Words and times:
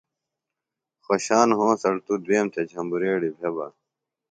خوشان 1.05 1.47
ہونسڑ 1.57 1.95
توۡ 2.05 2.19
دُوئیم 2.25 2.47
تھےۡ 2.53 2.67
جھبریڑی 2.69 3.29
بھےۡ 3.37 3.53
بہ۔ 3.55 3.67